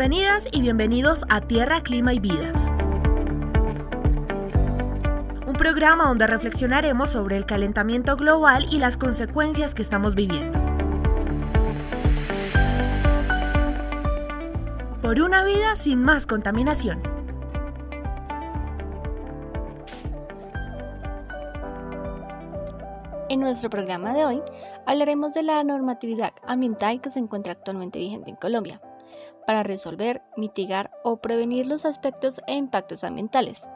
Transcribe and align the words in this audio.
Bienvenidas 0.00 0.48
y 0.50 0.62
bienvenidos 0.62 1.26
a 1.28 1.42
Tierra, 1.42 1.82
Clima 1.82 2.14
y 2.14 2.20
Vida. 2.20 2.54
Un 5.46 5.52
programa 5.58 6.04
donde 6.06 6.26
reflexionaremos 6.26 7.10
sobre 7.10 7.36
el 7.36 7.44
calentamiento 7.44 8.16
global 8.16 8.64
y 8.72 8.78
las 8.78 8.96
consecuencias 8.96 9.74
que 9.74 9.82
estamos 9.82 10.14
viviendo. 10.14 10.58
Por 15.02 15.20
una 15.20 15.44
vida 15.44 15.76
sin 15.76 16.02
más 16.02 16.26
contaminación. 16.26 17.02
En 23.28 23.40
nuestro 23.40 23.68
programa 23.68 24.14
de 24.14 24.24
hoy 24.24 24.42
hablaremos 24.86 25.34
de 25.34 25.42
la 25.42 25.62
normatividad 25.62 26.32
ambiental 26.46 27.02
que 27.02 27.10
se 27.10 27.18
encuentra 27.18 27.52
actualmente 27.52 27.98
vigente 27.98 28.30
en 28.30 28.36
Colombia 28.36 28.80
para 29.46 29.62
resolver, 29.62 30.22
mitigar 30.36 30.90
o 31.04 31.16
prevenir 31.16 31.66
los 31.66 31.84
aspectos 31.84 32.40
e 32.46 32.54
impactos 32.54 33.04
ambientales, 33.04 33.68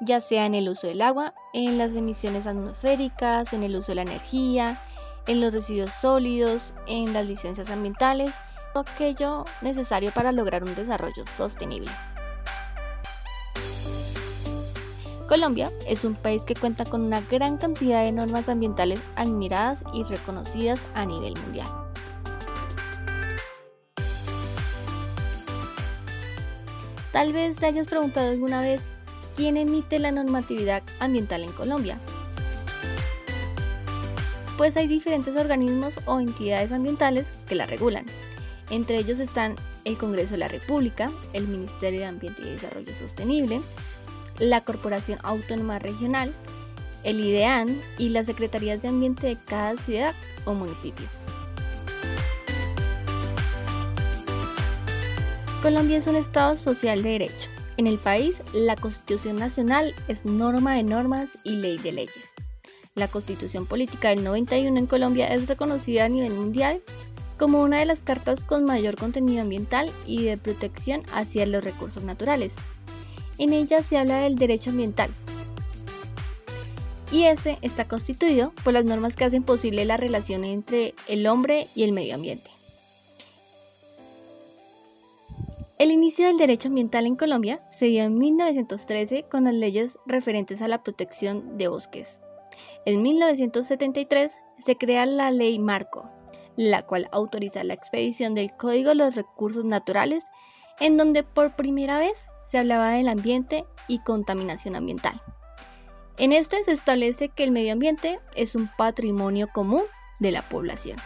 ya 0.00 0.20
sea 0.20 0.46
en 0.46 0.54
el 0.54 0.68
uso 0.68 0.86
del 0.86 1.02
agua, 1.02 1.34
en 1.52 1.78
las 1.78 1.94
emisiones 1.94 2.46
atmosféricas, 2.46 3.52
en 3.52 3.62
el 3.62 3.76
uso 3.76 3.92
de 3.92 3.96
la 3.96 4.02
energía, 4.02 4.80
en 5.26 5.40
los 5.40 5.52
residuos 5.52 5.94
sólidos, 5.94 6.74
en 6.86 7.12
las 7.12 7.26
licencias 7.26 7.70
ambientales, 7.70 8.34
todo 8.72 8.84
aquello 8.86 9.44
necesario 9.62 10.10
para 10.12 10.32
lograr 10.32 10.64
un 10.64 10.74
desarrollo 10.74 11.24
sostenible. 11.26 11.90
Colombia 15.28 15.70
es 15.86 16.04
un 16.04 16.14
país 16.14 16.44
que 16.44 16.54
cuenta 16.54 16.84
con 16.84 17.00
una 17.00 17.20
gran 17.22 17.56
cantidad 17.56 18.04
de 18.04 18.12
normas 18.12 18.48
ambientales 18.48 19.02
admiradas 19.16 19.82
y 19.94 20.02
reconocidas 20.02 20.86
a 20.94 21.06
nivel 21.06 21.34
mundial. 21.40 21.83
Tal 27.14 27.32
vez 27.32 27.58
te 27.58 27.66
hayas 27.66 27.86
preguntado 27.86 28.32
alguna 28.32 28.60
vez 28.60 28.82
quién 29.36 29.56
emite 29.56 30.00
la 30.00 30.10
normatividad 30.10 30.82
ambiental 30.98 31.44
en 31.44 31.52
Colombia. 31.52 31.96
Pues 34.56 34.76
hay 34.76 34.88
diferentes 34.88 35.36
organismos 35.36 35.96
o 36.06 36.18
entidades 36.18 36.72
ambientales 36.72 37.32
que 37.46 37.54
la 37.54 37.66
regulan. 37.66 38.04
Entre 38.68 38.98
ellos 38.98 39.20
están 39.20 39.54
el 39.84 39.96
Congreso 39.96 40.32
de 40.32 40.38
la 40.38 40.48
República, 40.48 41.08
el 41.34 41.46
Ministerio 41.46 42.00
de 42.00 42.06
Ambiente 42.06 42.42
y 42.42 42.50
Desarrollo 42.50 42.92
Sostenible, 42.92 43.60
la 44.40 44.62
Corporación 44.62 45.20
Autónoma 45.22 45.78
Regional, 45.78 46.34
el 47.04 47.20
IDEAN 47.20 47.80
y 47.96 48.08
las 48.08 48.26
Secretarías 48.26 48.82
de 48.82 48.88
Ambiente 48.88 49.28
de 49.28 49.36
cada 49.36 49.76
ciudad 49.76 50.14
o 50.46 50.54
municipio. 50.54 51.06
Colombia 55.64 55.96
es 55.96 56.06
un 56.06 56.16
Estado 56.16 56.58
social 56.58 57.02
de 57.02 57.12
derecho. 57.12 57.48
En 57.78 57.86
el 57.86 57.98
país, 57.98 58.42
la 58.52 58.76
Constitución 58.76 59.36
Nacional 59.36 59.94
es 60.08 60.26
norma 60.26 60.74
de 60.74 60.82
normas 60.82 61.38
y 61.42 61.52
ley 61.52 61.78
de 61.78 61.90
leyes. 61.90 62.34
La 62.94 63.08
Constitución 63.08 63.64
Política 63.64 64.10
del 64.10 64.22
91 64.24 64.78
en 64.78 64.86
Colombia 64.86 65.26
es 65.28 65.48
reconocida 65.48 66.04
a 66.04 66.10
nivel 66.10 66.34
mundial 66.34 66.82
como 67.38 67.62
una 67.62 67.78
de 67.78 67.86
las 67.86 68.02
cartas 68.02 68.44
con 68.44 68.66
mayor 68.66 68.96
contenido 68.96 69.40
ambiental 69.40 69.90
y 70.06 70.24
de 70.24 70.36
protección 70.36 71.02
hacia 71.14 71.46
los 71.46 71.64
recursos 71.64 72.02
naturales, 72.02 72.56
en 73.38 73.54
ella 73.54 73.82
se 73.82 73.96
habla 73.96 74.18
del 74.18 74.34
derecho 74.34 74.68
ambiental. 74.68 75.08
Y 77.10 77.22
este 77.22 77.56
está 77.62 77.88
constituido 77.88 78.52
por 78.64 78.74
las 78.74 78.84
normas 78.84 79.16
que 79.16 79.24
hacen 79.24 79.42
posible 79.42 79.86
la 79.86 79.96
relación 79.96 80.44
entre 80.44 80.94
el 81.08 81.26
hombre 81.26 81.68
y 81.74 81.84
el 81.84 81.92
medio 81.92 82.16
ambiente. 82.16 82.53
El 85.76 85.90
inicio 85.90 86.28
del 86.28 86.38
derecho 86.38 86.68
ambiental 86.68 87.04
en 87.04 87.16
Colombia 87.16 87.60
se 87.68 87.86
dio 87.86 88.04
en 88.04 88.16
1913 88.16 89.24
con 89.28 89.44
las 89.44 89.54
leyes 89.54 89.98
referentes 90.06 90.62
a 90.62 90.68
la 90.68 90.84
protección 90.84 91.58
de 91.58 91.66
bosques. 91.66 92.20
En 92.86 93.02
1973 93.02 94.38
se 94.60 94.76
crea 94.76 95.04
la 95.04 95.32
Ley 95.32 95.58
Marco, 95.58 96.08
la 96.54 96.86
cual 96.86 97.08
autoriza 97.10 97.64
la 97.64 97.74
expedición 97.74 98.34
del 98.34 98.56
Código 98.56 98.90
de 98.90 98.94
los 98.94 99.16
Recursos 99.16 99.64
Naturales, 99.64 100.26
en 100.78 100.96
donde 100.96 101.24
por 101.24 101.56
primera 101.56 101.98
vez 101.98 102.28
se 102.46 102.58
hablaba 102.58 102.90
del 102.90 103.08
ambiente 103.08 103.64
y 103.88 103.98
contaminación 103.98 104.76
ambiental. 104.76 105.20
En 106.18 106.32
este 106.32 106.62
se 106.62 106.70
establece 106.70 107.30
que 107.30 107.42
el 107.42 107.50
medio 107.50 107.72
ambiente 107.72 108.20
es 108.36 108.54
un 108.54 108.70
patrimonio 108.78 109.48
común 109.52 109.82
de 110.20 110.30
la 110.30 110.48
población. 110.48 110.98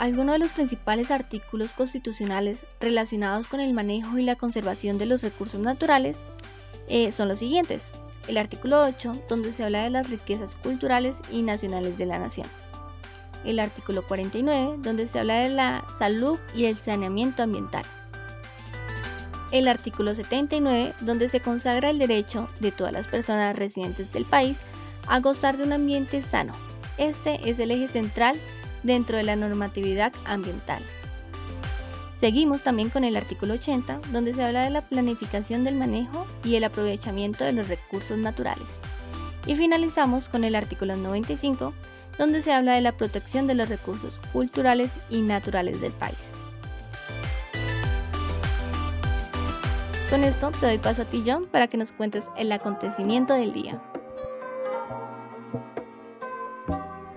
Algunos 0.00 0.32
de 0.32 0.38
los 0.40 0.52
principales 0.52 1.12
artículos 1.12 1.74
constitucionales 1.74 2.66
relacionados 2.80 3.46
con 3.46 3.60
el 3.60 3.72
manejo 3.72 4.18
y 4.18 4.24
la 4.24 4.34
conservación 4.34 4.98
de 4.98 5.06
los 5.06 5.22
recursos 5.22 5.60
naturales 5.60 6.24
eh, 6.88 7.12
son 7.12 7.28
los 7.28 7.38
siguientes. 7.38 7.92
El 8.26 8.38
artículo 8.38 8.82
8, 8.82 9.24
donde 9.28 9.52
se 9.52 9.62
habla 9.62 9.84
de 9.84 9.90
las 9.90 10.10
riquezas 10.10 10.56
culturales 10.56 11.20
y 11.30 11.42
nacionales 11.42 11.96
de 11.96 12.06
la 12.06 12.18
nación 12.18 12.48
el 13.44 13.58
artículo 13.58 14.02
49, 14.06 14.76
donde 14.78 15.06
se 15.06 15.18
habla 15.18 15.40
de 15.40 15.50
la 15.50 15.84
salud 15.98 16.38
y 16.54 16.66
el 16.66 16.76
saneamiento 16.76 17.42
ambiental. 17.42 17.84
El 19.50 19.66
artículo 19.66 20.14
79, 20.14 20.94
donde 21.00 21.28
se 21.28 21.40
consagra 21.40 21.90
el 21.90 21.98
derecho 21.98 22.48
de 22.60 22.70
todas 22.70 22.92
las 22.92 23.08
personas 23.08 23.56
residentes 23.56 24.12
del 24.12 24.24
país 24.24 24.60
a 25.08 25.18
gozar 25.20 25.56
de 25.56 25.64
un 25.64 25.72
ambiente 25.72 26.22
sano. 26.22 26.52
Este 26.98 27.48
es 27.48 27.58
el 27.58 27.70
eje 27.70 27.88
central 27.88 28.38
dentro 28.82 29.16
de 29.16 29.24
la 29.24 29.36
normatividad 29.36 30.12
ambiental. 30.24 30.82
Seguimos 32.14 32.62
también 32.62 32.90
con 32.90 33.04
el 33.04 33.16
artículo 33.16 33.54
80, 33.54 34.00
donde 34.12 34.34
se 34.34 34.44
habla 34.44 34.64
de 34.64 34.70
la 34.70 34.82
planificación 34.82 35.64
del 35.64 35.76
manejo 35.76 36.26
y 36.44 36.56
el 36.56 36.64
aprovechamiento 36.64 37.44
de 37.44 37.54
los 37.54 37.68
recursos 37.68 38.18
naturales. 38.18 38.78
Y 39.46 39.56
finalizamos 39.56 40.28
con 40.28 40.44
el 40.44 40.54
artículo 40.54 40.96
95, 40.96 41.72
donde 42.18 42.42
se 42.42 42.52
habla 42.52 42.74
de 42.74 42.82
la 42.82 42.92
protección 42.92 43.46
de 43.46 43.54
los 43.54 43.70
recursos 43.70 44.20
culturales 44.34 45.00
y 45.08 45.22
naturales 45.22 45.80
del 45.80 45.92
país. 45.92 46.32
Con 50.10 50.24
esto 50.24 50.50
te 50.50 50.66
doy 50.66 50.78
paso 50.78 51.02
a 51.02 51.04
ti, 51.06 51.22
John, 51.24 51.46
para 51.46 51.68
que 51.68 51.78
nos 51.78 51.92
cuentes 51.92 52.26
el 52.36 52.52
acontecimiento 52.52 53.32
del 53.32 53.52
día. 53.52 53.80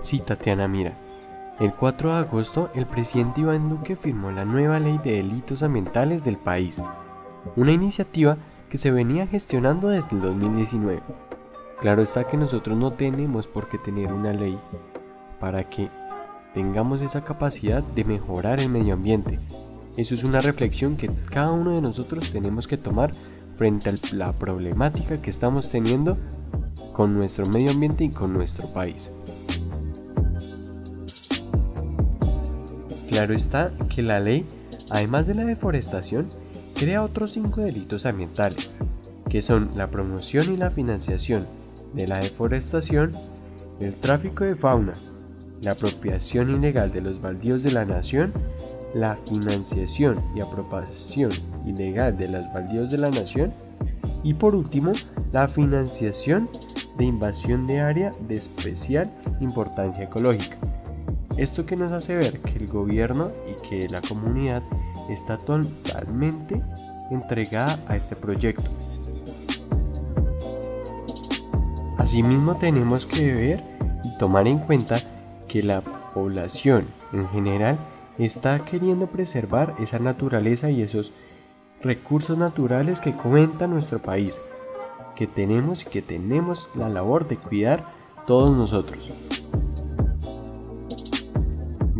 Sí, 0.00 0.20
Tatiana, 0.20 0.68
mira. 0.68 0.96
El 1.62 1.72
4 1.74 2.12
de 2.12 2.18
agosto, 2.18 2.70
el 2.74 2.86
presidente 2.86 3.42
Iván 3.42 3.68
Duque 3.68 3.94
firmó 3.94 4.32
la 4.32 4.44
nueva 4.44 4.80
ley 4.80 4.98
de 4.98 5.12
delitos 5.12 5.62
ambientales 5.62 6.24
del 6.24 6.36
país, 6.36 6.82
una 7.54 7.70
iniciativa 7.70 8.36
que 8.68 8.78
se 8.78 8.90
venía 8.90 9.28
gestionando 9.28 9.86
desde 9.86 10.16
el 10.16 10.22
2019. 10.22 11.00
Claro 11.80 12.02
está 12.02 12.24
que 12.24 12.36
nosotros 12.36 12.76
no 12.76 12.94
tenemos 12.94 13.46
por 13.46 13.68
qué 13.68 13.78
tener 13.78 14.12
una 14.12 14.32
ley 14.32 14.58
para 15.38 15.70
que 15.70 15.88
tengamos 16.52 17.00
esa 17.00 17.22
capacidad 17.22 17.84
de 17.84 18.02
mejorar 18.06 18.58
el 18.58 18.68
medio 18.68 18.94
ambiente. 18.94 19.38
Eso 19.96 20.16
es 20.16 20.24
una 20.24 20.40
reflexión 20.40 20.96
que 20.96 21.12
cada 21.30 21.52
uno 21.52 21.76
de 21.76 21.80
nosotros 21.80 22.32
tenemos 22.32 22.66
que 22.66 22.76
tomar 22.76 23.12
frente 23.54 23.88
a 23.88 23.94
la 24.10 24.32
problemática 24.32 25.16
que 25.16 25.30
estamos 25.30 25.68
teniendo 25.68 26.18
con 26.92 27.14
nuestro 27.14 27.46
medio 27.46 27.70
ambiente 27.70 28.02
y 28.02 28.10
con 28.10 28.32
nuestro 28.32 28.66
país. 28.66 29.12
Claro 33.12 33.34
está 33.34 33.74
que 33.94 34.02
la 34.02 34.20
ley, 34.20 34.46
además 34.88 35.26
de 35.26 35.34
la 35.34 35.44
deforestación, 35.44 36.30
crea 36.74 37.02
otros 37.02 37.32
cinco 37.32 37.60
delitos 37.60 38.06
ambientales, 38.06 38.72
que 39.28 39.42
son 39.42 39.68
la 39.76 39.90
promoción 39.90 40.50
y 40.50 40.56
la 40.56 40.70
financiación 40.70 41.46
de 41.92 42.08
la 42.08 42.20
deforestación, 42.20 43.10
el 43.80 43.92
tráfico 43.92 44.44
de 44.44 44.56
fauna, 44.56 44.94
la 45.60 45.72
apropiación 45.72 46.56
ilegal 46.56 46.90
de 46.90 47.02
los 47.02 47.20
baldíos 47.20 47.62
de 47.62 47.72
la 47.72 47.84
nación, 47.84 48.32
la 48.94 49.18
financiación 49.28 50.24
y 50.34 50.40
apropiación 50.40 51.32
ilegal 51.66 52.16
de 52.16 52.28
los 52.28 52.50
baldíos 52.50 52.90
de 52.90 52.96
la 52.96 53.10
nación 53.10 53.52
y 54.22 54.32
por 54.32 54.54
último 54.54 54.92
la 55.32 55.48
financiación 55.48 56.48
de 56.96 57.04
invasión 57.04 57.66
de 57.66 57.80
área 57.80 58.10
de 58.26 58.36
especial 58.36 59.12
importancia 59.38 60.04
ecológica. 60.04 60.71
Esto 61.36 61.64
que 61.64 61.76
nos 61.76 61.92
hace 61.92 62.14
ver 62.14 62.40
que 62.40 62.58
el 62.58 62.66
gobierno 62.66 63.30
y 63.50 63.68
que 63.68 63.88
la 63.88 64.02
comunidad 64.02 64.62
está 65.08 65.38
totalmente 65.38 66.62
entregada 67.10 67.78
a 67.88 67.96
este 67.96 68.16
proyecto. 68.16 68.68
Asimismo 71.96 72.56
tenemos 72.56 73.06
que 73.06 73.32
ver 73.32 73.60
y 74.04 74.18
tomar 74.18 74.46
en 74.46 74.58
cuenta 74.58 75.00
que 75.48 75.62
la 75.62 75.80
población 75.80 76.86
en 77.12 77.28
general 77.28 77.78
está 78.18 78.64
queriendo 78.64 79.06
preservar 79.06 79.74
esa 79.78 79.98
naturaleza 79.98 80.70
y 80.70 80.82
esos 80.82 81.12
recursos 81.82 82.36
naturales 82.36 83.00
que 83.00 83.16
comenta 83.16 83.66
nuestro 83.66 84.00
país, 84.00 84.40
que 85.16 85.26
tenemos 85.26 85.82
y 85.82 85.86
que 85.86 86.02
tenemos 86.02 86.68
la 86.74 86.88
labor 86.88 87.26
de 87.26 87.38
cuidar 87.38 87.84
todos 88.26 88.56
nosotros. 88.56 89.41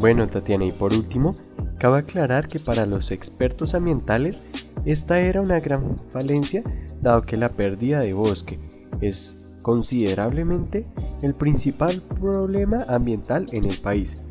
Bueno, 0.00 0.28
Tatiana, 0.28 0.64
y 0.64 0.70
por 0.70 0.92
último, 0.92 1.34
cabe 1.80 1.98
aclarar 1.98 2.46
que 2.46 2.60
para 2.60 2.86
los 2.86 3.10
expertos 3.10 3.74
ambientales 3.74 4.40
esta 4.84 5.18
era 5.18 5.40
una 5.40 5.58
gran 5.58 5.98
falencia 6.12 6.62
dado 7.02 7.22
que 7.22 7.36
la 7.36 7.48
pérdida 7.48 7.98
de 7.98 8.12
bosque 8.12 8.60
es 9.00 9.44
considerablemente 9.62 10.86
el 11.20 11.34
principal 11.34 12.00
problema 12.20 12.78
ambiental 12.86 13.46
en 13.50 13.64
el 13.64 13.76
país. 13.78 14.22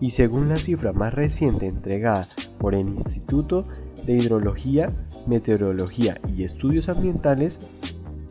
Y 0.00 0.10
según 0.10 0.48
la 0.48 0.56
cifra 0.56 0.92
más 0.92 1.12
reciente 1.12 1.66
entregada 1.66 2.28
por 2.58 2.76
el 2.76 2.88
Instituto 2.88 3.66
de 4.06 4.12
Hidrología, 4.12 4.94
Meteorología 5.26 6.20
y 6.28 6.44
Estudios 6.44 6.88
Ambientales, 6.88 7.58